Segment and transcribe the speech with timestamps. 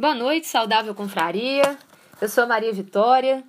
[0.00, 1.76] Boa noite, saudável confraria.
[2.22, 3.44] Eu sou a Maria Vitória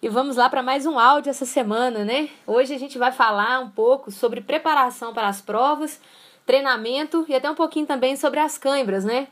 [0.00, 2.30] e vamos lá para mais um áudio essa semana, né?
[2.46, 6.00] Hoje a gente vai falar um pouco sobre preparação para as provas,
[6.46, 9.28] treinamento e até um pouquinho também sobre as câimbras, né?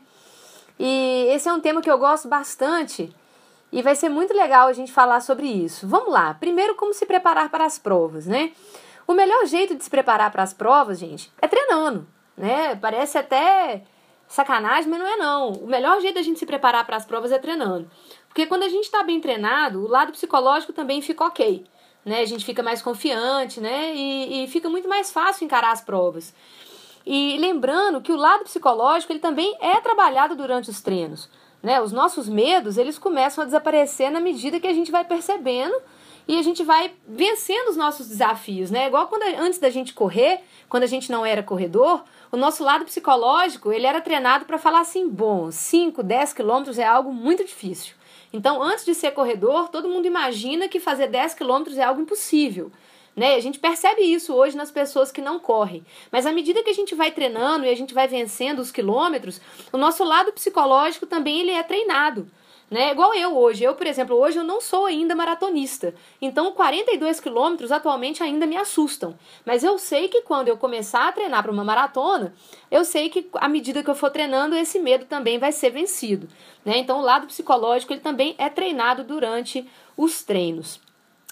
[0.77, 3.11] E esse é um tema que eu gosto bastante
[3.71, 5.87] e vai ser muito legal a gente falar sobre isso.
[5.87, 6.35] Vamos lá.
[6.35, 8.51] Primeiro, como se preparar para as provas, né?
[9.07, 12.05] O melhor jeito de se preparar para as provas, gente, é treinando,
[12.37, 12.75] né?
[12.75, 13.81] Parece até
[14.29, 15.51] sacanagem, mas não é não.
[15.53, 17.89] O melhor jeito da gente se preparar para as provas é treinando.
[18.27, 21.65] Porque quando a gente está bem treinado, o lado psicológico também fica ok.
[22.05, 22.21] Né?
[22.21, 23.93] A gente fica mais confiante, né?
[23.93, 26.33] E, e fica muito mais fácil encarar as provas.
[27.05, 31.27] E lembrando que o lado psicológico ele também é trabalhado durante os treinos.
[31.61, 31.81] Né?
[31.81, 35.75] Os nossos medos eles começam a desaparecer na medida que a gente vai percebendo
[36.27, 38.85] e a gente vai vencendo os nossos desafios, né?
[38.85, 42.85] Igual quando antes da gente correr, quando a gente não era corredor, o nosso lado
[42.85, 47.95] psicológico, ele era treinado para falar assim, bom, 5, 10 quilômetros é algo muito difícil.
[48.31, 52.71] Então, antes de ser corredor, todo mundo imagina que fazer 10 quilômetros é algo impossível.
[53.15, 53.35] Né?
[53.35, 55.83] A gente percebe isso hoje nas pessoas que não correm.
[56.11, 59.41] Mas à medida que a gente vai treinando e a gente vai vencendo os quilômetros,
[59.73, 62.29] o nosso lado psicológico também ele é treinado
[62.69, 62.91] né?
[62.91, 63.63] Igual eu hoje.
[63.63, 65.93] Eu, por exemplo, hoje eu não sou ainda maratonista.
[66.21, 69.17] Então, 42 quilômetros atualmente ainda me assustam.
[69.45, 72.33] Mas eu sei que quando eu começar a treinar para uma maratona,
[72.69, 76.27] eu sei que à medida que eu for treinando, esse medo também vai ser vencido.
[76.63, 76.77] Né?
[76.77, 80.79] Então, o lado psicológico ele também é treinado durante os treinos.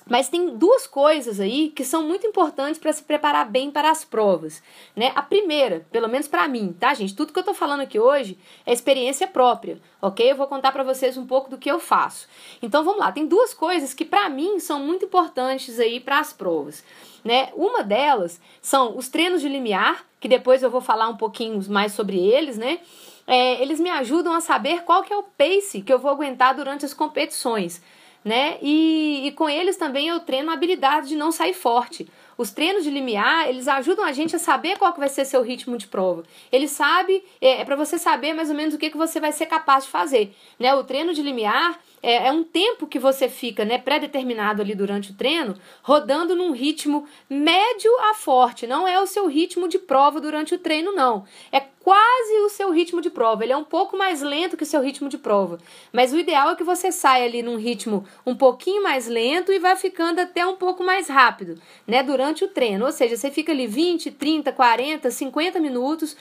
[0.09, 4.05] Mas tem duas coisas aí que são muito importantes para se preparar bem para as
[4.05, 4.63] provas,
[4.95, 5.11] né?
[5.15, 7.15] A primeira, pelo menos para mim, tá, gente?
[7.15, 10.31] Tudo que eu tô falando aqui hoje é experiência própria, ok?
[10.31, 12.27] Eu vou contar para vocês um pouco do que eu faço.
[12.61, 16.31] Então vamos lá, tem duas coisas que para mim são muito importantes aí para as
[16.31, 16.83] provas,
[17.23, 17.49] né?
[17.55, 21.91] Uma delas são os treinos de limiar, que depois eu vou falar um pouquinho mais
[21.91, 22.79] sobre eles, né?
[23.27, 26.55] É, eles me ajudam a saber qual que é o pace que eu vou aguentar
[26.55, 27.81] durante as competições
[28.27, 28.57] né?
[28.61, 32.07] E, e com eles também eu treino a habilidade de não sair forte.
[32.37, 35.41] Os treinos de limiar, eles ajudam a gente a saber qual que vai ser seu
[35.41, 36.23] ritmo de prova.
[36.51, 39.31] Ele sabe, é, é para você saber mais ou menos o que, que você vai
[39.31, 40.35] ser capaz de fazer.
[40.59, 40.75] Né?
[40.75, 45.11] O treino de limiar é, é um tempo que você fica né, pré-determinado ali durante
[45.11, 48.67] o treino, rodando num ritmo médio a forte.
[48.67, 51.25] Não é o seu ritmo de prova durante o treino, não.
[51.51, 53.43] É quase o seu ritmo de prova.
[53.43, 55.57] Ele é um pouco mais lento que o seu ritmo de prova.
[55.91, 59.59] Mas o ideal é que você saia ali num ritmo um pouquinho mais lento e
[59.59, 62.03] vá ficando até um pouco mais rápido, né?
[62.03, 62.85] Durante o treino.
[62.85, 66.15] Ou seja, você fica ali 20, 30, 40, 50 minutos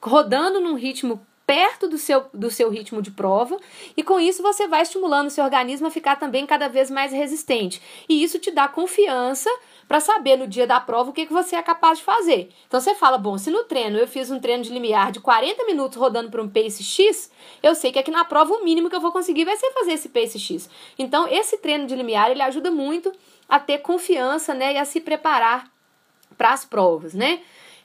[0.00, 3.56] rodando num ritmo perto do seu, do seu ritmo de prova,
[3.96, 7.10] e com isso você vai estimulando o seu organismo a ficar também cada vez mais
[7.10, 7.80] resistente.
[8.06, 9.48] E isso te dá confiança
[9.88, 12.50] para saber no dia da prova o que, que você é capaz de fazer.
[12.66, 15.64] Então você fala: bom, se no treino eu fiz um treino de limiar de 40
[15.64, 17.32] minutos rodando por um pace X,
[17.62, 19.92] eu sei que aqui na prova o mínimo que eu vou conseguir vai ser fazer
[19.92, 20.68] esse pace X.
[20.98, 23.10] Então esse treino de limiar ele ajuda muito
[23.48, 25.72] a ter confiança né, e a se preparar
[26.36, 27.40] para as provas, né?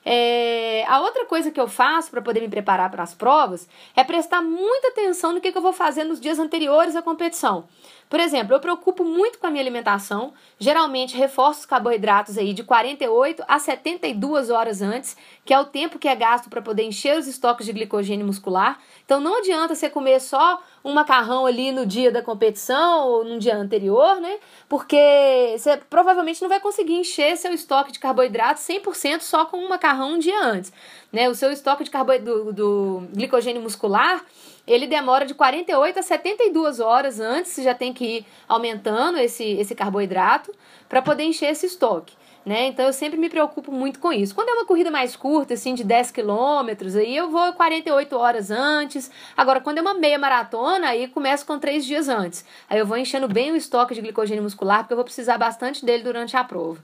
[0.06, 4.04] É, a outra coisa que eu faço para poder me preparar para as provas é
[4.04, 7.66] prestar muita atenção no que, que eu vou fazer nos dias anteriores à competição.
[8.10, 12.64] Por exemplo, eu preocupo muito com a minha alimentação, geralmente reforço os carboidratos aí de
[12.64, 17.18] 48 a 72 horas antes, que é o tempo que é gasto para poder encher
[17.18, 18.80] os estoques de glicogênio muscular.
[19.06, 23.40] Então não adianta você comer só um macarrão ali no dia da competição ou no
[23.40, 24.38] dia anterior, né?
[24.70, 29.70] Porque você provavelmente não vai conseguir encher seu estoque de carboidratos 100% só com um
[29.70, 30.72] macarrão um dia antes,
[31.12, 31.30] né?
[31.30, 34.24] O seu estoque de do, do glicogênio muscular
[34.66, 39.44] ele demora de 48 a 72 horas antes, você já tem que ir aumentando esse,
[39.44, 40.54] esse carboidrato
[40.88, 42.16] para poder encher esse estoque.
[42.46, 42.68] Né?
[42.68, 44.36] Então eu sempre me preocupo muito com isso.
[44.36, 48.52] Quando é uma corrida mais curta, assim, de 10 quilômetros, aí eu vou 48 horas
[48.52, 49.10] antes.
[49.36, 52.44] Agora, quando é uma meia maratona, aí começo com três dias antes.
[52.70, 55.86] Aí eu vou enchendo bem o estoque de glicogênio muscular, porque eu vou precisar bastante
[55.86, 56.82] dele durante a prova.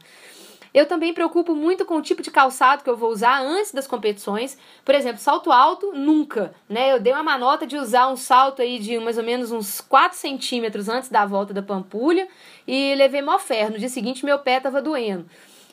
[0.73, 3.87] Eu também preocupo muito com o tipo de calçado que eu vou usar antes das
[3.87, 4.57] competições.
[4.85, 6.53] Por exemplo, salto alto, nunca.
[6.67, 6.91] Né?
[6.93, 10.17] Eu dei uma manota de usar um salto aí de mais ou menos uns 4
[10.17, 12.27] centímetros antes da volta da Pampulha
[12.67, 13.71] e levei mó ferro.
[13.71, 15.25] No dia seguinte, meu pé estava doendo.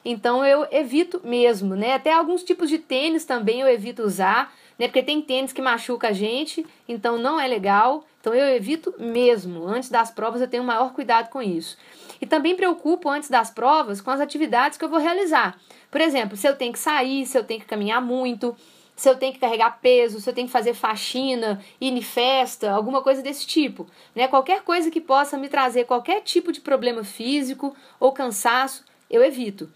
[0.08, 1.94] Então eu evito mesmo, né?
[1.94, 4.86] Até alguns tipos de tênis também eu evito usar, né?
[4.86, 8.06] Porque tem tênis que machuca a gente, então não é legal.
[8.20, 9.66] Então eu evito mesmo.
[9.66, 11.76] Antes das provas eu tenho maior cuidado com isso.
[12.20, 15.58] E também preocupo antes das provas com as atividades que eu vou realizar.
[15.90, 18.56] Por exemplo, se eu tenho que sair, se eu tenho que caminhar muito,
[18.96, 22.70] se eu tenho que carregar peso, se eu tenho que fazer faxina, ir em festa,
[22.70, 23.86] alguma coisa desse tipo.
[24.14, 24.26] Né?
[24.26, 29.70] Qualquer coisa que possa me trazer qualquer tipo de problema físico ou cansaço, eu evito.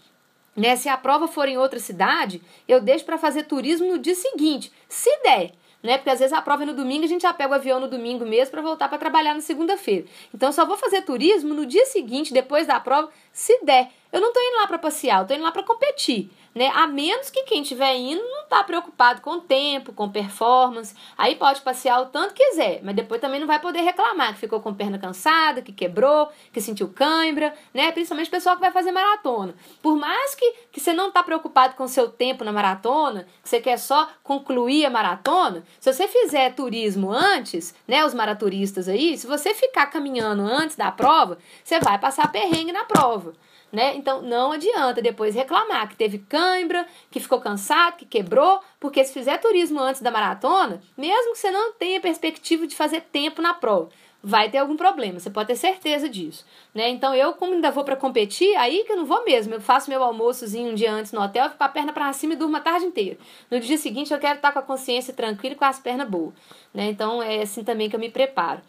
[0.55, 0.75] Né?
[0.75, 4.71] Se a prova for em outra cidade, eu deixo para fazer turismo no dia seguinte,
[4.89, 5.51] se der.
[5.83, 5.97] Né?
[5.97, 7.87] Porque às vezes a prova é no domingo, a gente já pega o avião no
[7.87, 10.05] domingo mesmo para voltar para trabalhar na segunda-feira.
[10.33, 13.89] Então só vou fazer turismo no dia seguinte, depois da prova, se der.
[14.11, 16.69] Eu não estou indo lá para passear, eu tô indo lá para competir né?
[16.73, 20.93] A menos que quem estiver indo não está preocupado com o tempo, com performance.
[21.17, 24.59] Aí pode passear o tanto quiser, mas depois também não vai poder reclamar que ficou
[24.59, 27.91] com perna cansada, que quebrou, que sentiu cãibra, né?
[27.91, 29.55] Principalmente o pessoal que vai fazer maratona.
[29.81, 33.49] Por mais que, que você não está preocupado com o seu tempo na maratona, que
[33.49, 38.05] você quer só concluir a maratona, se você fizer turismo antes, né?
[38.05, 42.83] Os maratoristas aí, se você ficar caminhando antes da prova, você vai passar perrengue na
[42.83, 43.33] prova
[43.71, 43.95] né?
[43.95, 49.13] Então não adianta depois reclamar que teve cãibra, que ficou cansado, que quebrou, porque se
[49.13, 53.53] fizer turismo antes da maratona, mesmo que você não tenha perspectiva de fazer tempo na
[53.53, 53.89] prova,
[54.23, 56.89] vai ter algum problema, você pode ter certeza disso, né?
[56.89, 59.89] Então eu, como ainda vou para competir, aí que eu não vou mesmo, eu faço
[59.89, 62.59] meu almoçozinho um dia antes no hotel, fico a perna para cima e durmo a
[62.59, 63.17] tarde inteira.
[63.49, 66.33] No dia seguinte eu quero estar com a consciência tranquila e com as pernas boas,
[66.73, 66.89] né?
[66.89, 68.61] Então é assim também que eu me preparo.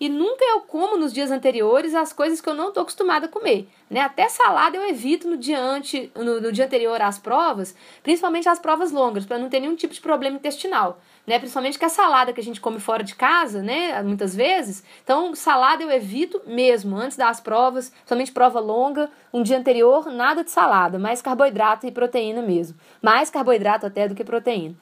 [0.00, 3.28] E nunca eu como nos dias anteriores as coisas que eu não estou acostumada a
[3.28, 3.68] comer.
[3.90, 4.00] Né?
[4.00, 8.60] Até salada eu evito no dia, ante, no, no dia anterior às provas, principalmente as
[8.60, 11.00] provas longas, para não ter nenhum tipo de problema intestinal.
[11.28, 11.38] Né?
[11.38, 14.02] Principalmente que a salada que a gente come fora de casa, né?
[14.02, 14.82] Muitas vezes.
[15.04, 20.42] Então, salada eu evito mesmo, antes das provas, somente prova longa, um dia anterior, nada
[20.42, 22.78] de salada, mais carboidrato e proteína mesmo.
[23.02, 24.74] Mais carboidrato até do que proteína.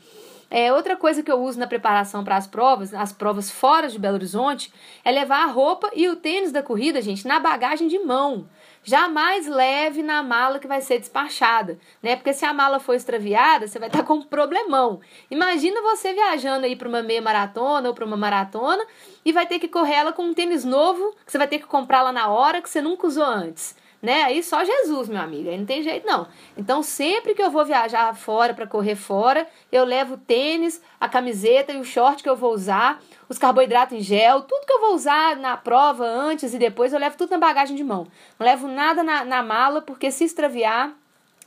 [0.48, 3.98] É, outra coisa que eu uso na preparação para as provas, as provas fora de
[3.98, 4.72] Belo Horizonte,
[5.04, 8.46] é levar a roupa e o tênis da corrida, gente, na bagagem de mão.
[8.88, 12.14] Jamais leve na mala que vai ser despachada, né?
[12.14, 15.00] Porque se a mala for extraviada, você vai estar com um problemão.
[15.28, 18.86] Imagina você viajando aí para uma meia maratona ou para uma maratona
[19.24, 21.66] e vai ter que correr ela com um tênis novo que você vai ter que
[21.66, 23.74] comprar lá na hora que você nunca usou antes
[24.06, 24.22] né?
[24.22, 26.28] Aí só Jesus, meu amigo, aí não tem jeito não.
[26.56, 31.08] Então, sempre que eu vou viajar fora para correr fora, eu levo o tênis, a
[31.08, 34.81] camiseta e o short que eu vou usar, os carboidratos em gel, tudo que eu
[34.81, 38.06] vou usar na prova antes e depois, eu levo tudo na bagagem de mão.
[38.38, 40.93] Não levo nada na, na mala, porque se extraviar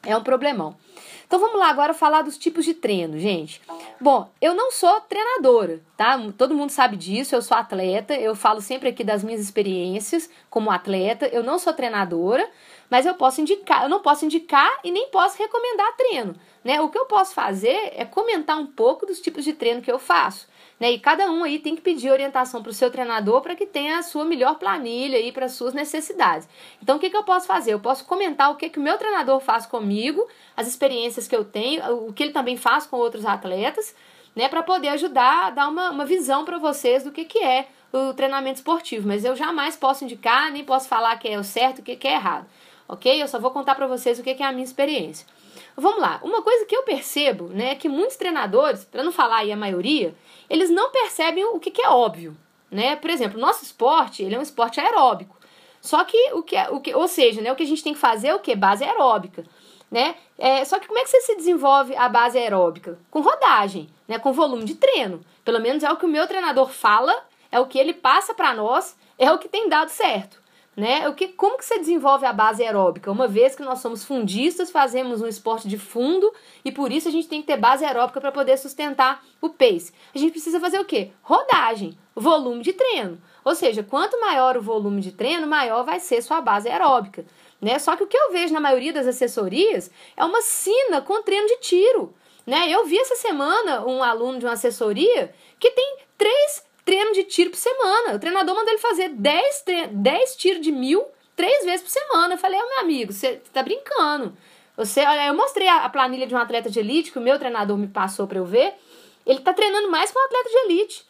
[0.03, 0.75] é um problemão.
[1.29, 3.61] Então vamos lá agora falar dos tipos de treino, gente.
[4.01, 6.19] Bom, eu não sou treinadora, tá?
[6.35, 10.71] Todo mundo sabe disso, eu sou atleta, eu falo sempre aqui das minhas experiências como
[10.71, 12.49] atleta, eu não sou treinadora,
[12.89, 16.81] mas eu posso indicar, eu não posso indicar e nem posso recomendar treino, né?
[16.81, 19.99] O que eu posso fazer é comentar um pouco dos tipos de treino que eu
[19.99, 20.47] faço.
[20.79, 20.93] Né?
[20.93, 23.99] E cada um aí tem que pedir orientação para o seu treinador para que tenha
[23.99, 26.47] a sua melhor planilha aí para as suas necessidades.
[26.81, 27.73] Então, o que, que eu posso fazer?
[27.73, 30.25] Eu posso comentar o que, que o meu treinador faz comigo,
[30.55, 33.93] as experiências que eu tenho, o que ele também faz com outros atletas,
[34.33, 34.47] né?
[34.47, 38.13] Para poder ajudar a dar uma, uma visão para vocês do que, que é o
[38.13, 39.07] treinamento esportivo.
[39.07, 42.07] Mas eu jamais posso indicar, nem posso falar que é o certo, o que, que
[42.07, 42.47] é errado.
[42.89, 43.21] Ok?
[43.21, 45.27] Eu só vou contar para vocês o que, é a minha experiência.
[45.77, 46.19] Vamos lá.
[46.23, 49.55] Uma coisa que eu percebo, né, é que muitos treinadores, para não falar aí a
[49.55, 50.15] maioria,
[50.49, 52.35] eles não percebem o que, é óbvio,
[52.71, 52.95] né?
[52.95, 55.37] Por exemplo, o nosso esporte, ele é um esporte aeróbico.
[55.79, 57.93] Só que o que, é, o que ou seja, né, o que a gente tem
[57.93, 58.55] que fazer é o que?
[58.55, 59.45] Base aeróbica,
[59.91, 60.15] né?
[60.35, 62.97] É, só que como é que você se desenvolve a base aeróbica?
[63.11, 64.17] Com rodagem, né?
[64.17, 65.21] Com volume de treino.
[65.45, 67.15] Pelo menos é o que o meu treinador fala,
[67.51, 70.39] é o que ele passa para nós, é o que tem dado certo
[70.79, 71.09] né?
[71.09, 73.11] O que, como que você desenvolve a base aeróbica?
[73.11, 76.33] Uma vez que nós somos fundistas, fazemos um esporte de fundo
[76.63, 79.91] e por isso a gente tem que ter base aeróbica para poder sustentar o pace.
[80.15, 81.11] A gente precisa fazer o quê?
[81.21, 83.21] Rodagem, volume de treino.
[83.43, 87.25] Ou seja, quanto maior o volume de treino, maior vai ser sua base aeróbica.
[87.59, 87.77] Né?
[87.77, 91.47] Só que o que eu vejo na maioria das assessorias é uma sina com treino
[91.47, 92.13] de tiro.
[92.47, 92.69] Né?
[92.69, 97.51] Eu vi essa semana um aluno de uma assessoria que tem três treino de tiro
[97.51, 98.15] por semana.
[98.15, 101.05] O treinador manda ele fazer 10, 10 tiros de mil
[101.35, 102.33] três vezes por semana.
[102.33, 104.35] Eu falei, oh, meu amigo, você tá brincando.
[104.75, 107.37] Você, olha, eu mostrei a, a, planilha de um atleta de elite que o meu
[107.37, 108.73] treinador me passou para eu ver.
[109.23, 111.05] Ele tá treinando mais que um atleta de elite.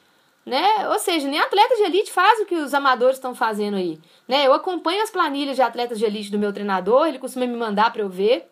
[0.46, 0.90] Né?
[0.90, 3.98] Ou seja, nem atleta de elite faz o que os amadores estão fazendo aí.
[4.28, 4.46] Né?
[4.46, 7.94] Eu acompanho as planilhas de atletas de elite do meu treinador, ele costuma me mandar
[7.94, 8.52] para eu ver.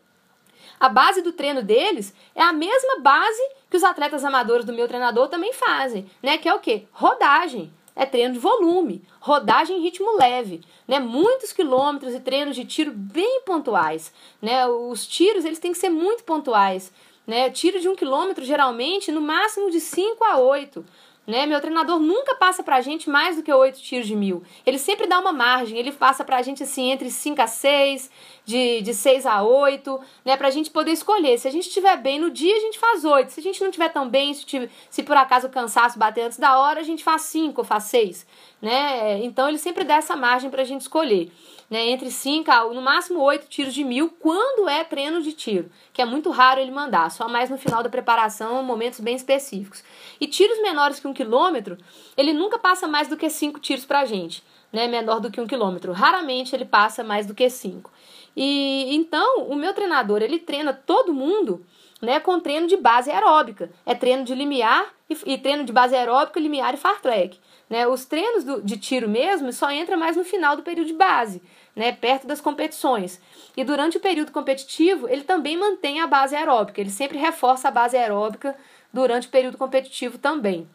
[0.80, 4.88] A base do treino deles é a mesma base que os atletas amadores do meu
[4.88, 6.38] treinador também fazem, né?
[6.38, 6.84] Que é o quê?
[6.92, 7.72] Rodagem.
[8.00, 11.00] É treino de volume, rodagem em ritmo leve, né?
[11.00, 14.68] Muitos quilômetros e treinos de tiro bem pontuais, né?
[14.68, 16.94] Os tiros eles têm que ser muito pontuais,
[17.26, 17.50] né?
[17.50, 20.86] Tiro de um quilômetro geralmente no máximo de 5 a 8,
[21.28, 21.46] Né?
[21.46, 24.42] Meu treinador nunca passa pra gente mais do que 8 tiros de mil.
[24.66, 28.10] Ele sempre dá uma margem, ele passa pra gente assim entre 5 a 6,
[28.46, 30.38] de, de 6 a 8, né?
[30.38, 31.38] Pra gente poder escolher.
[31.38, 33.30] Se a gente estiver bem no dia, a gente faz 8.
[33.34, 36.22] Se a gente não estiver tão bem, se, tiver, se por acaso o cansaço bater
[36.22, 38.26] antes da hora, a gente faz 5 ou faz 6.
[38.62, 39.24] Né?
[39.24, 41.32] Então ele sempre dá essa margem pra gente escolher
[41.70, 45.70] né, entre 5 a no máximo 8 tiros de mil quando é treino de tiro,
[45.92, 49.84] que é muito raro ele mandar, só mais no final da preparação, momentos bem específicos.
[50.20, 51.78] E tiros menores que um quilômetro,
[52.16, 55.48] ele nunca passa mais do que 5 tiros pra gente, né, menor do que um
[55.48, 55.92] quilômetro.
[55.92, 57.92] Raramente ele passa mais do que 5.
[58.36, 61.66] E então, o meu treinador, ele treina todo mundo
[62.02, 63.72] né, com treino de base aeróbica.
[63.86, 67.40] É treino de limiar e, e treino de base aeróbica, limiar e fartlek.
[67.70, 67.86] Né?
[67.88, 71.42] Os treinos do, de tiro mesmo só entra mais no final do período de base,
[71.76, 71.92] né?
[71.92, 73.20] perto das competições.
[73.56, 77.72] E durante o período competitivo, ele também mantém a base aeróbica, ele sempre reforça a
[77.72, 78.56] base aeróbica
[78.94, 80.68] durante o período competitivo também.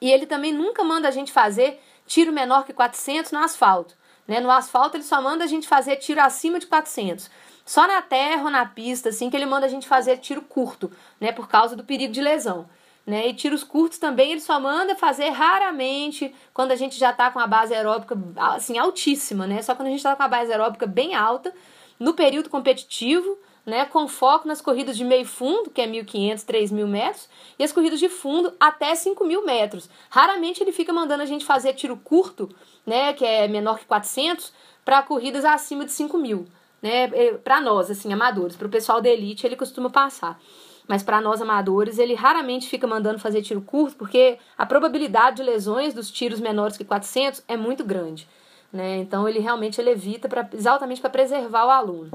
[0.00, 3.96] E ele também nunca manda a gente fazer tiro menor que 400 no asfalto.
[4.28, 4.40] Né?
[4.40, 7.30] No asfalto, ele só manda a gente fazer tiro acima de 400.
[7.64, 10.90] Só na terra ou na pista, assim, que ele manda a gente fazer tiro curto,
[11.20, 11.32] né?
[11.32, 12.68] Por causa do perigo de lesão.
[13.06, 13.28] Né?
[13.28, 17.38] E tiros curtos também ele só manda fazer raramente quando a gente já está com
[17.38, 19.62] a base aeróbica assim altíssima, né?
[19.62, 21.54] Só quando a gente está com a base aeróbica bem alta,
[22.00, 23.84] no período competitivo, né?
[23.84, 28.00] Com foco nas corridas de meio fundo, que é 1.500, 3.000 metros, e as corridas
[28.00, 29.88] de fundo até 5.000 metros.
[30.10, 32.48] Raramente ele fica mandando a gente fazer tiro curto,
[32.84, 33.12] né?
[33.12, 34.52] Que é menor que 400,
[34.84, 36.44] para corridas acima de 5.000,
[36.82, 37.10] né?
[37.12, 40.40] É, para nós, assim, amadores, para o pessoal da elite ele costuma passar.
[40.86, 45.42] Mas para nós amadores, ele raramente fica mandando fazer tiro curto, porque a probabilidade de
[45.42, 48.28] lesões dos tiros menores que 400 é muito grande.
[48.72, 48.98] Né?
[48.98, 52.10] Então ele realmente ele evita pra, exatamente para preservar o aluno.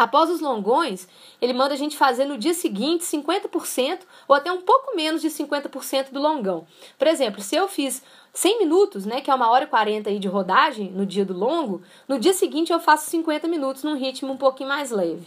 [0.00, 1.06] Após os longões,
[1.42, 5.28] ele manda a gente fazer no dia seguinte 50% ou até um pouco menos de
[5.28, 6.66] 50% do longão.
[6.98, 8.02] Por exemplo, se eu fiz
[8.32, 11.34] 100 minutos, né, que é uma hora e 40 aí de rodagem no dia do
[11.34, 15.26] longo, no dia seguinte eu faço 50 minutos num ritmo um pouquinho mais leve.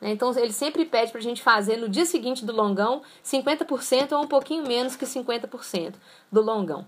[0.00, 0.12] Né?
[0.12, 4.22] Então ele sempre pede para a gente fazer no dia seguinte do longão 50% ou
[4.22, 5.94] um pouquinho menos que 50%
[6.30, 6.86] do longão.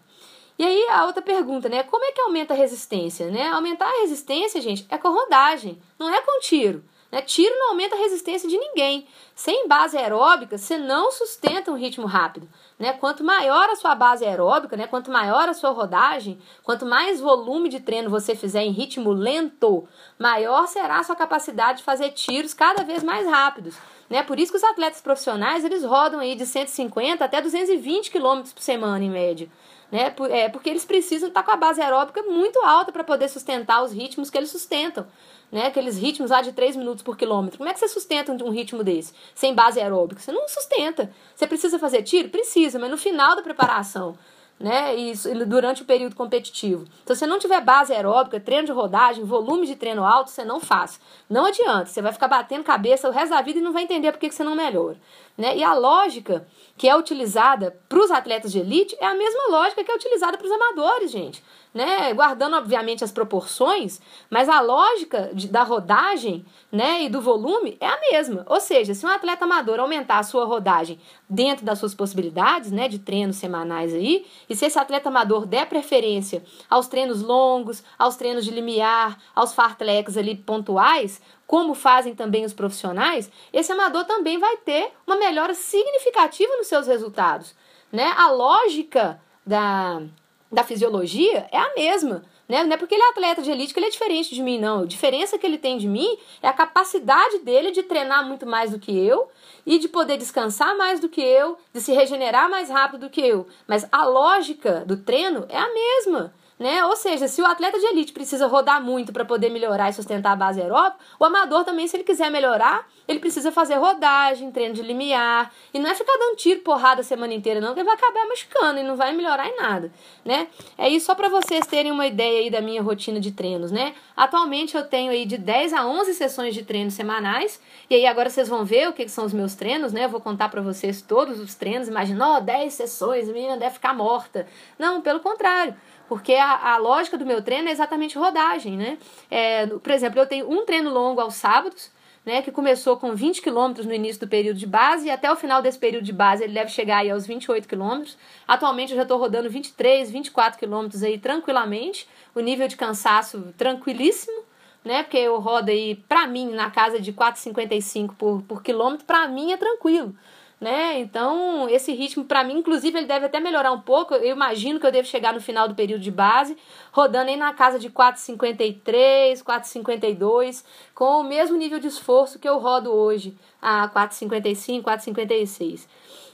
[0.59, 1.83] E aí a outra pergunta, né?
[1.83, 3.31] Como é que aumenta a resistência?
[3.31, 3.49] Né?
[3.49, 6.83] Aumentar a resistência, gente, é com rodagem, não é com tiro.
[7.17, 7.23] Né?
[7.23, 9.07] Tiro não aumenta a resistência de ninguém.
[9.35, 12.47] Sem base aeróbica, você não sustenta um ritmo rápido.
[12.79, 12.93] Né?
[12.93, 14.87] Quanto maior a sua base aeróbica, né?
[14.87, 19.89] quanto maior a sua rodagem, quanto mais volume de treino você fizer em ritmo lento,
[20.19, 23.79] maior será a sua capacidade de fazer tiros cada vez mais rápidos.
[24.11, 24.23] Né?
[24.23, 28.63] Por isso que os atletas profissionais eles rodam aí de 150 até 220 km por
[28.63, 29.49] semana em média.
[29.91, 30.13] Né?
[30.31, 33.93] É, porque eles precisam estar com a base aeróbica muito alta para poder sustentar os
[33.93, 35.07] ritmos que eles sustentam
[35.51, 35.67] né?
[35.67, 37.59] Aqueles ritmos lá de 3 minutos por quilômetro.
[37.59, 39.13] Como é que você sustenta um ritmo desse?
[39.35, 40.21] Sem base aeróbica?
[40.21, 41.11] Você não sustenta.
[41.35, 42.29] Você precisa fazer tiro?
[42.29, 44.17] Precisa, mas no final da preparação
[44.59, 44.95] né?
[44.95, 46.87] Isso durante o período competitivo.
[47.03, 50.45] Então, se você não tiver base aeróbica, treino de rodagem, volume de treino alto, você
[50.45, 50.99] não faz.
[51.29, 54.11] Não adianta, você vai ficar batendo cabeça o resto da vida e não vai entender
[54.13, 54.97] por que você não melhora.
[55.37, 55.59] Né?
[55.59, 56.47] E a lógica
[56.79, 60.37] que é utilizada para os atletas de elite é a mesma lógica que é utilizada
[60.37, 61.43] para os amadores, gente.
[61.75, 62.13] Né?
[62.15, 67.87] Guardando, obviamente, as proporções, mas a lógica de, da rodagem né, e do volume é
[67.87, 68.47] a mesma.
[68.49, 70.99] Ou seja, se um atleta amador aumentar a sua rodagem
[71.29, 75.67] dentro das suas possibilidades né, de treinos semanais aí, e se esse atleta amador der
[75.67, 82.45] preferência aos treinos longos, aos treinos de limiar, aos fartleks ali pontuais, como fazem também
[82.45, 87.55] os profissionais, esse amador também vai ter uma melhora significativa nos seus resultados.
[87.93, 88.13] Né?
[88.17, 90.03] A lógica da,
[90.51, 92.25] da fisiologia é a mesma.
[92.49, 92.63] Né?
[92.63, 94.83] Não é porque ele é atleta de elite que ele é diferente de mim, não.
[94.83, 98.71] A diferença que ele tem de mim é a capacidade dele de treinar muito mais
[98.71, 99.29] do que eu
[99.65, 103.21] e de poder descansar mais do que eu, de se regenerar mais rápido do que
[103.21, 103.49] eu.
[103.67, 106.33] Mas a lógica do treino é a mesma.
[106.59, 106.85] Né?
[106.85, 110.33] Ou seja, se o atleta de elite precisa rodar muito para poder melhorar e sustentar
[110.33, 114.75] a base aeróbica, o amador também, se ele quiser melhorar, ele precisa fazer rodagem, treino
[114.75, 117.87] de limiar, e não é ficar dando tiro, porrada a semana inteira, não, que ele
[117.87, 119.93] vai acabar machucando e não vai melhorar em nada,
[120.25, 120.49] né?
[120.77, 123.95] É isso só para vocês terem uma ideia aí da minha rotina de treinos, né?
[124.17, 128.29] Atualmente eu tenho aí de 10 a 11 sessões de treinos semanais, e aí agora
[128.29, 130.05] vocês vão ver o que, são os meus treinos, né?
[130.05, 133.57] Eu vou contar para vocês todos os treinos, imagina, ó, oh, 10 sessões, a menina
[133.57, 134.47] deve ficar morta.
[134.79, 135.75] Não, pelo contrário.
[136.09, 138.99] Porque a, a lógica do meu treino é exatamente rodagem, né?
[139.31, 141.91] É, por exemplo, eu tenho um treino longo aos sábados,
[142.27, 145.37] né, que começou com 20 quilômetros no início do período de base e até o
[145.37, 148.19] final desse período de base ele deve chegar aí aos 28 quilômetros.
[148.49, 154.43] Atualmente eu já estou rodando 23, 24 quilômetros aí tranquilamente, o nível de cansaço tranquilíssimo,
[154.85, 159.29] né, porque eu rodo aí, para mim, na casa de 4,55 por, por quilômetro, para
[159.29, 160.15] mim é tranquilo
[160.61, 160.99] né?
[161.01, 164.15] Então, esse ritmo, para mim, inclusive, ele deve até melhorar um pouco.
[164.15, 166.57] Eu imagino que eu devo chegar no final do período de base,
[166.93, 172.59] rodando aí na casa de 4,53, 4,52, com o mesmo nível de esforço que eu
[172.59, 175.87] rodo hoje, a 4,55, 4,56.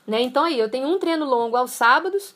[0.07, 0.23] Né?
[0.23, 2.35] Então, aí, eu tenho um treino longo aos sábados,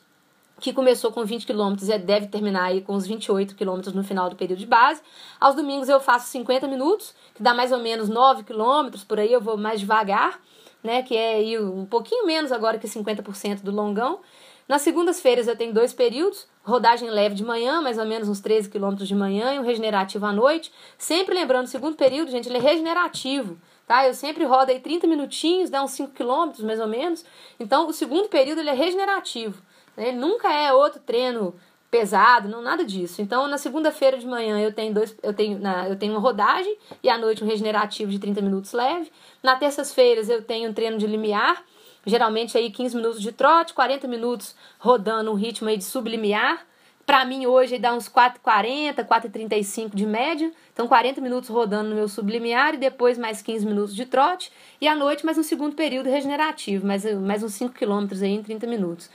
[0.58, 4.30] que começou com 20 km e deve terminar aí com os 28 km no final
[4.30, 5.02] do período de base.
[5.38, 9.30] Aos domingos eu faço 50 minutos, que dá mais ou menos 9 km, por aí
[9.30, 10.40] eu vou mais devagar
[10.86, 14.20] né, que é aí um pouquinho menos agora que 50% do longão.
[14.68, 18.68] Nas segundas-feiras eu tenho dois períodos, rodagem leve de manhã, mais ou menos uns 13
[18.68, 20.72] quilômetros de manhã, e um regenerativo à noite.
[20.96, 24.06] Sempre lembrando, o segundo período, gente, ele é regenerativo, tá?
[24.06, 27.24] Eu sempre rodo aí 30 minutinhos, dá uns 5 quilômetros mais ou menos.
[27.60, 29.62] Então, o segundo período ele é regenerativo.
[29.96, 30.08] Né?
[30.08, 31.54] Ele nunca é outro treino
[31.90, 33.22] pesado, não nada disso.
[33.22, 36.76] Então, na segunda-feira de manhã eu tenho dois, eu tenho, na, eu tenho uma rodagem
[37.02, 39.10] e à noite um regenerativo de 30 minutos leve.
[39.42, 41.62] Na terças-feiras eu tenho um treino de limiar,
[42.04, 46.66] geralmente aí 15 minutos de trote, 40 minutos rodando um ritmo aí de sublimiar.
[47.06, 50.50] Para mim hoje dá uns 4,40, 4,35 de média.
[50.72, 54.50] Então 40 minutos rodando no meu sublimiar e depois mais 15 minutos de trote.
[54.80, 58.42] E à noite mais um segundo período regenerativo, mais, mais uns 5 quilômetros aí em
[58.42, 59.08] 30 minutos.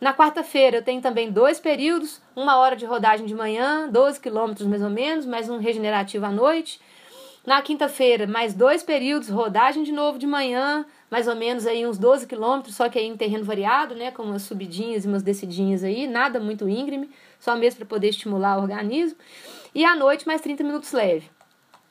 [0.00, 4.66] Na quarta-feira eu tenho também dois períodos, uma hora de rodagem de manhã, 12 quilômetros
[4.66, 6.78] mais ou menos, mais um regenerativo à noite.
[7.46, 11.96] Na quinta-feira, mais dois períodos, rodagem de novo de manhã, mais ou menos aí uns
[11.96, 15.84] 12 quilômetros, só que aí em terreno variado, né, com umas subidinhas e umas descidinhas
[15.84, 19.16] aí, nada muito íngreme, só mesmo para poder estimular o organismo.
[19.74, 21.30] E à noite, mais 30 minutos leve.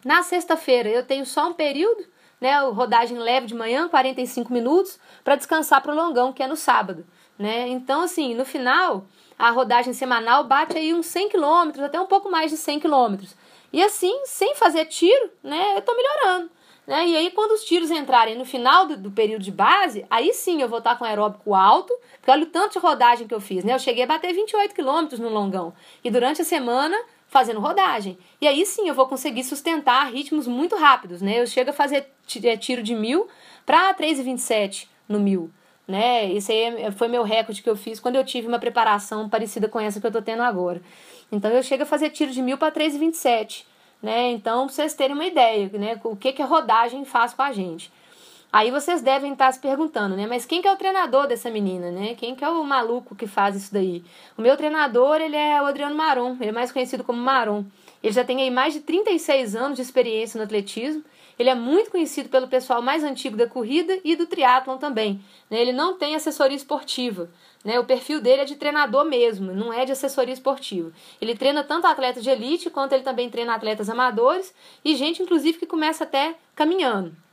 [0.03, 2.05] Na sexta-feira, eu tenho só um período,
[2.39, 6.55] né, rodagem leve de manhã, 45 minutos, para descansar para o longão, que é no
[6.55, 7.05] sábado
[7.37, 7.67] né?
[7.67, 9.05] Então, assim, no final,
[9.37, 13.35] a rodagem semanal bate aí uns 100 quilômetros, até um pouco mais de 100 quilômetros.
[13.71, 16.49] E assim, sem fazer tiro, né, eu tô melhorando.
[16.87, 17.07] Né?
[17.07, 20.61] E aí, quando os tiros entrarem no final do, do período de base, aí sim
[20.61, 23.63] eu vou estar com aeróbico alto, porque olha o tanto de rodagem que eu fiz,
[23.63, 23.73] né?
[23.73, 25.73] Eu cheguei a bater 28 quilômetros no longão.
[26.03, 26.95] E durante a semana,
[27.27, 28.17] fazendo rodagem.
[28.39, 31.39] E aí sim eu vou conseguir sustentar ritmos muito rápidos, né?
[31.41, 32.07] Eu chego a fazer
[32.43, 33.27] é, tiro de mil
[33.65, 35.51] para 3,27 no mil
[35.87, 36.25] né?
[36.25, 39.67] Isso aí é, foi meu recorde que eu fiz quando eu tive uma preparação parecida
[39.67, 40.81] com essa que eu tô tendo agora.
[41.31, 43.65] Então eu chego a fazer tiro de mil para 3,27,
[44.01, 44.31] né?
[44.31, 45.99] Então, vocês terem uma ideia, né?
[46.03, 47.91] O que, que a rodagem faz com a gente.
[48.55, 50.25] Aí vocês devem estar se perguntando, né?
[50.27, 52.15] Mas quem que é o treinador dessa menina, né?
[52.15, 54.01] Quem que é o maluco que faz isso daí?
[54.37, 57.65] O meu treinador, ele é o Adriano Maron, ele é mais conhecido como Maron.
[58.01, 61.03] Ele já tem aí mais de 36 anos de experiência no atletismo
[61.37, 65.21] ele é muito conhecido pelo pessoal mais antigo da corrida e do triatlon também.
[65.49, 65.59] Né?
[65.59, 67.29] Ele não tem assessoria esportiva.
[67.63, 67.79] Né?
[67.79, 70.91] O perfil dele é de treinador mesmo, não é de assessoria esportiva.
[71.19, 74.53] Ele treina tanto atletas de elite quanto ele também treina atletas amadores
[74.83, 77.24] e gente, inclusive, que começa até caminhando.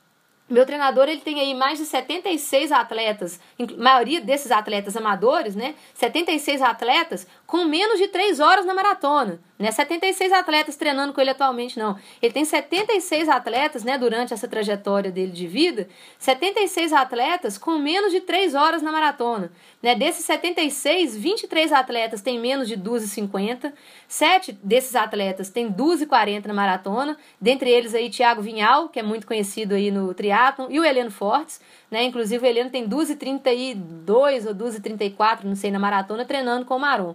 [0.53, 3.41] Meu treinador ele tem aí mais de 76 atletas,
[3.79, 5.75] maioria desses atletas amadores, né?
[5.95, 9.39] 76 atletas com menos de 3 horas na maratona.
[9.59, 11.99] Não é 76 atletas treinando com ele atualmente, não.
[12.23, 15.87] Ele tem 76 atletas, né, durante essa trajetória dele de vida,
[16.19, 19.53] 76 atletas com menos de 3 horas na maratona.
[19.83, 19.95] Né?
[19.95, 23.71] Desses 76, 23 atletas têm menos de 2,50,
[24.09, 29.27] 7 desses atletas têm 2,40 na maratona, dentre eles aí Thiago Vinhal, que é muito
[29.27, 31.61] conhecido aí no triatlon, e o Heleno Fortes,
[31.91, 32.03] né?
[32.03, 37.15] Inclusive o Heleno tem 2,32 ou 2,34, não sei, na maratona, treinando com o Maron.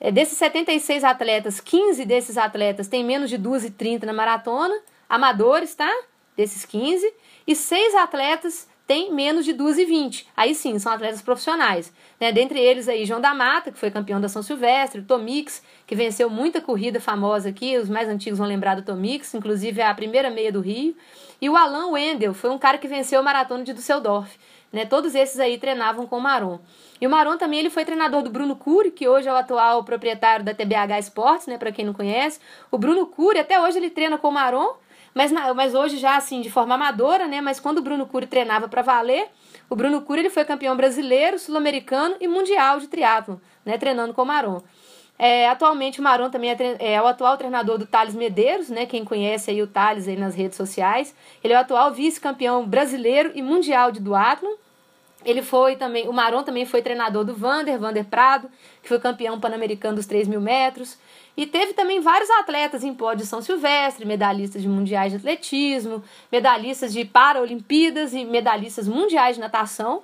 [0.00, 4.74] É, desses 76 atletas, 15 desses atletas têm menos de 2,30 na maratona,
[5.08, 5.90] amadores, tá?
[6.36, 7.12] Desses 15.
[7.46, 10.26] E 6 atletas têm menos de 2,20.
[10.36, 11.92] Aí sim, são atletas profissionais.
[12.20, 12.30] Né?
[12.30, 16.30] Dentre eles aí, João da Mata, que foi campeão da São Silvestre, Tomix, que venceu
[16.30, 20.52] muita corrida famosa aqui, os mais antigos vão lembrar do Tomix, inclusive a primeira meia
[20.52, 20.94] do Rio.
[21.40, 24.38] E o Alan Wendel, foi um cara que venceu a maratona de Düsseldorf.
[24.72, 24.84] Né?
[24.84, 26.58] Todos esses aí treinavam com o Maron.
[27.00, 29.84] E o Maron também ele foi treinador do Bruno Cury, que hoje é o atual
[29.84, 32.40] proprietário da TBH Esportes, né, para quem não conhece.
[32.70, 34.74] O Bruno Cury, até hoje ele treina com o Maron,
[35.14, 37.40] mas, mas hoje já assim, de forma amadora, né?
[37.40, 39.28] Mas quando o Bruno Cury treinava para valer,
[39.70, 44.22] o Bruno Cury ele foi campeão brasileiro, sul-americano e mundial de triatlo, né, treinando com
[44.22, 44.62] o Maron.
[45.18, 48.84] É, atualmente o Maron também é, é, o atual treinador do Thales Medeiros, né?
[48.84, 51.14] Quem conhece aí o Thales aí nas redes sociais.
[51.42, 54.52] Ele é o atual vice-campeão brasileiro e mundial de duatlon.
[55.24, 58.48] Ele foi também, o Maron também foi treinador do Vander, Vander Prado,
[58.80, 60.98] que foi campeão pan-americano dos 3 mil metros.
[61.36, 66.92] E teve também vários atletas em pódio São Silvestre, medalhistas de mundiais de atletismo, medalhistas
[66.92, 70.02] de Paralimpíadas e medalhistas mundiais de natação.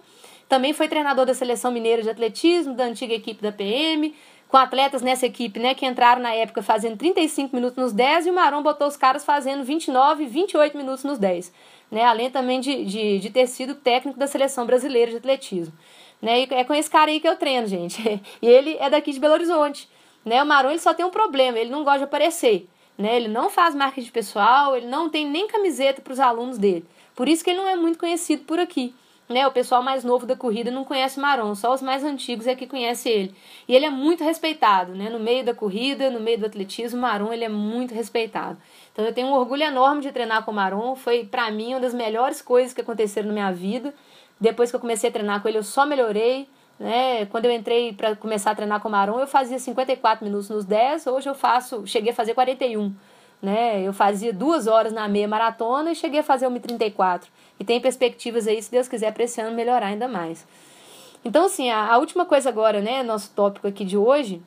[0.48, 4.14] Também foi treinador da seleção mineira de atletismo, da antiga equipe da PM,
[4.52, 8.30] com atletas nessa equipe, né, que entraram na época fazendo 35 minutos nos 10 e
[8.30, 11.50] o Maron botou os caras fazendo 29 e 28 minutos nos 10.
[11.90, 15.72] Né, além também de, de, de ter sido técnico da seleção brasileira de atletismo.
[16.20, 17.98] Né, e é com esse cara aí que eu treino, gente.
[18.42, 19.88] E ele é daqui de Belo Horizonte.
[20.22, 22.68] Né, o Maron ele só tem um problema, ele não gosta de aparecer.
[22.98, 26.84] Né, ele não faz marketing pessoal, ele não tem nem camiseta para os alunos dele.
[27.14, 28.94] Por isso que ele não é muito conhecido por aqui.
[29.28, 32.54] Né, o pessoal mais novo da corrida não conhece Maron, só os mais antigos é
[32.54, 33.34] que conhece ele.
[33.66, 35.08] E ele é muito respeitado, né?
[35.08, 38.58] No meio da corrida, no meio do atletismo, Maron ele é muito respeitado.
[38.92, 41.80] Então eu tenho um orgulho enorme de treinar com o Maron, foi para mim uma
[41.80, 43.94] das melhores coisas que aconteceram na minha vida.
[44.38, 46.48] Depois que eu comecei a treinar com ele, eu só melhorei.
[46.78, 47.26] Né?
[47.26, 50.64] Quando eu entrei para começar a treinar com o Maron, eu fazia 54 minutos nos
[50.64, 52.92] 10, hoje eu faço, cheguei a fazer 41.
[53.42, 53.82] Né?
[53.82, 57.24] Eu fazia duas horas na meia maratona e cheguei a fazer 1,34.
[57.58, 60.46] E tem perspectivas aí, se Deus quiser, para esse ano melhorar ainda mais.
[61.24, 64.40] Então, assim, a, a última coisa agora, né, nosso tópico aqui de hoje,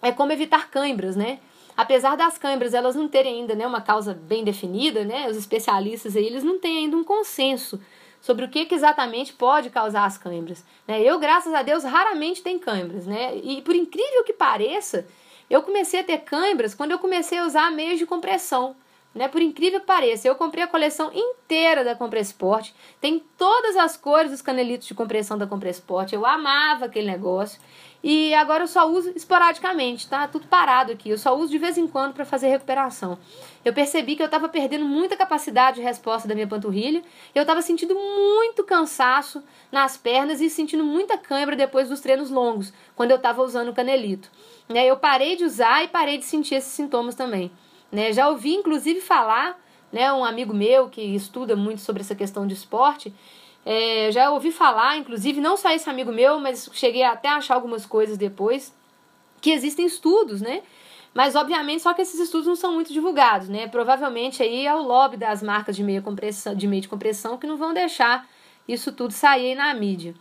[0.00, 1.38] é como evitar câimbras, né?
[1.76, 6.16] Apesar das câimbras elas não terem ainda né, uma causa bem definida, né, os especialistas
[6.16, 7.80] aí, eles não têm ainda um consenso
[8.20, 10.64] sobre o que, que exatamente pode causar as câimbras.
[10.86, 11.00] Né?
[11.00, 13.34] Eu, graças a Deus, raramente tenho câimbras, né?
[13.36, 15.06] E por incrível que pareça,
[15.52, 18.74] eu comecei a ter câimbras quando eu comecei a usar meios de compressão.
[19.14, 19.28] Né?
[19.28, 22.70] Por incrível que pareça, eu comprei a coleção inteira da Compressport.
[23.00, 26.12] Tem todas as cores dos canelitos de compressão da Compressport.
[26.12, 27.60] Eu amava aquele negócio.
[28.02, 30.26] E agora eu só uso esporadicamente, tá?
[30.26, 31.10] Tudo parado aqui.
[31.10, 33.16] Eu só uso de vez em quando para fazer recuperação.
[33.64, 37.02] Eu percebi que eu estava perdendo muita capacidade de resposta da minha panturrilha.
[37.32, 42.72] Eu estava sentindo muito cansaço nas pernas e sentindo muita cãibra depois dos treinos longos,
[42.96, 44.28] quando eu estava usando o canelito.
[44.68, 47.52] Eu parei de usar e parei de sentir esses sintomas também.
[47.92, 48.12] Né?
[48.12, 49.60] Já ouvi, inclusive, falar,
[49.92, 53.14] né, um amigo meu que estuda muito sobre essa questão de esporte,
[53.64, 57.54] é, já ouvi falar, inclusive, não só esse amigo meu, mas cheguei até a achar
[57.54, 58.74] algumas coisas depois,
[59.40, 60.62] que existem estudos, né?
[61.14, 63.68] Mas, obviamente, só que esses estudos não são muito divulgados, né?
[63.68, 67.46] Provavelmente aí é o lobby das marcas de meio, compressão, de meio de compressão que
[67.46, 68.26] não vão deixar
[68.66, 70.14] isso tudo sair na mídia.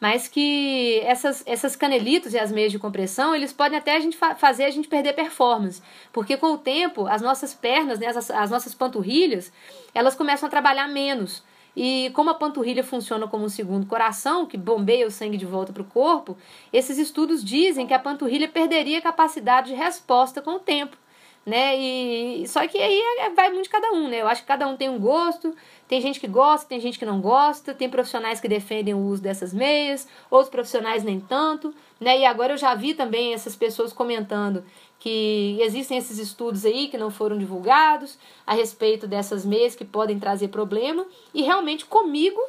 [0.00, 4.16] Mas que essas, essas canelitos e as meias de compressão, eles podem até a gente
[4.16, 5.82] fa fazer a gente perder performance.
[6.12, 9.52] Porque com o tempo, as nossas pernas, né, as, as nossas panturrilhas,
[9.94, 11.42] elas começam a trabalhar menos.
[11.76, 15.72] E como a panturrilha funciona como um segundo coração, que bombeia o sangue de volta
[15.72, 16.36] para o corpo,
[16.72, 20.96] esses estudos dizem que a panturrilha perderia capacidade de resposta com o tempo.
[21.44, 21.76] Né?
[21.76, 24.22] E só que aí é, vai muito de cada um, né?
[24.22, 25.54] Eu acho que cada um tem um gosto,
[25.86, 29.20] tem gente que gosta, tem gente que não gosta, tem profissionais que defendem o uso
[29.20, 32.18] dessas meias, outros profissionais nem tanto, né?
[32.18, 34.64] E agora eu já vi também essas pessoas comentando
[34.98, 40.18] que existem esses estudos aí que não foram divulgados a respeito dessas meias que podem
[40.18, 42.40] trazer problema e realmente comigo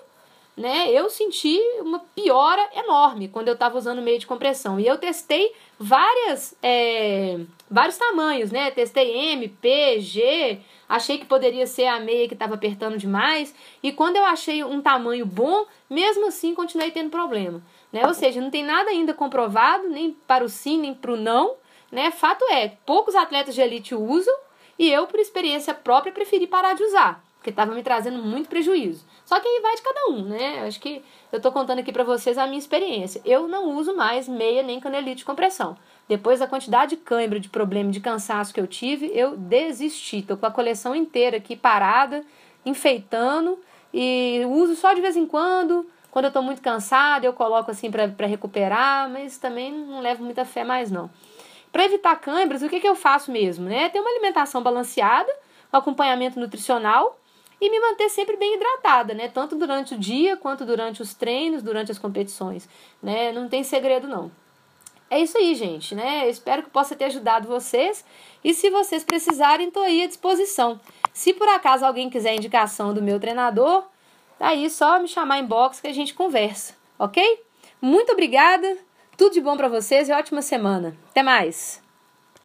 [0.56, 4.80] né, eu senti uma piora enorme quando eu estava usando meio de compressão.
[4.80, 8.72] E eu testei várias, é, vários tamanhos, né?
[8.72, 13.54] Testei M, P, G, achei que poderia ser a meia que estava apertando demais.
[13.82, 17.62] E quando eu achei um tamanho bom, mesmo assim continuei tendo problema.
[17.92, 18.06] Né?
[18.06, 21.56] Ou seja, não tem nada ainda comprovado, nem para o sim, nem para o não,
[21.92, 22.12] né?
[22.12, 24.36] Fato é, poucos atletas de elite usam
[24.78, 29.06] e eu, por experiência própria, preferi parar de usar, porque estava me trazendo muito prejuízo.
[29.24, 30.66] Só que aí vai de cada um, né?
[30.68, 31.02] Acho que
[31.32, 33.22] eu estou contando aqui para vocês a minha experiência.
[33.24, 35.78] Eu não uso mais meia nem canelite de compressão.
[36.08, 40.22] Depois da quantidade de cãibra, de problema, de cansaço que eu tive, eu desisti.
[40.22, 42.24] Tô com a coleção inteira aqui parada,
[42.64, 43.60] enfeitando
[43.94, 45.90] e uso só de vez em quando.
[46.12, 50.46] Quando eu estou muito cansada, eu coloco assim para recuperar, mas também não levo muita
[50.46, 51.10] fé mais não.
[51.72, 53.66] Para evitar câimbras, o que, que eu faço mesmo?
[53.66, 53.90] Né?
[53.90, 55.30] Ter uma alimentação balanceada,
[55.74, 57.20] um acompanhamento nutricional
[57.60, 59.28] e me manter sempre bem hidratada, né?
[59.28, 62.70] Tanto durante o dia quanto durante os treinos, durante as competições,
[63.02, 63.32] né?
[63.32, 64.32] Não tem segredo não.
[65.10, 66.26] É isso aí, gente, né?
[66.26, 68.04] Eu espero que possa ter ajudado vocês.
[68.44, 70.80] E se vocês precisarem, estou aí à disposição.
[71.14, 73.84] Se por acaso alguém quiser indicação do meu treinador,
[74.40, 77.44] tá aí só me chamar em box que a gente conversa, ok?
[77.82, 78.78] Muito obrigada.
[79.16, 80.98] Tudo de bom para vocês e ótima semana.
[81.10, 81.85] Até mais!